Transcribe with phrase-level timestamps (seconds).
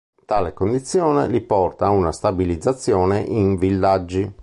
[0.25, 4.33] Tale condizione li porta a una stabilizzazione in villaggi.